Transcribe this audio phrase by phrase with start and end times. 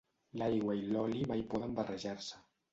[0.41, 2.45] L'aigua i l'oli mai poden barrejar-se.